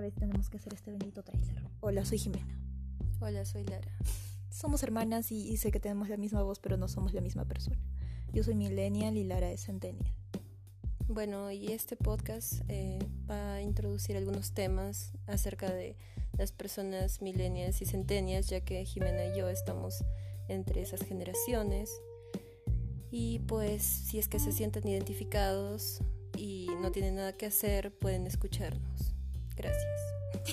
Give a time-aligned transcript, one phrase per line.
[0.00, 1.62] vez tenemos que hacer este bendito trailer.
[1.80, 2.58] Hola, soy Jimena.
[3.20, 3.90] Hola, soy Lara.
[4.50, 7.78] Somos hermanas y, sé que tenemos la misma voz, pero no somos la misma persona.
[8.32, 10.12] Yo soy millennial y Lara es centennial.
[11.06, 12.98] Bueno, y este podcast eh,
[13.30, 15.96] va a introducir algunos temas acerca de
[16.36, 20.04] las personas millennials y centennials, ya que Jimena y yo estamos
[20.48, 21.90] entre esas generaciones.
[23.10, 26.02] Y pues si es que se sienten identificados
[26.36, 29.17] y no tienen nada que hacer, pueden escucharnos.